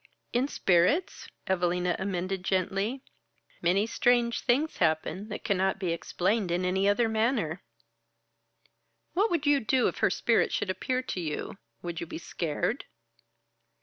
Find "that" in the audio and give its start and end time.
5.29-5.43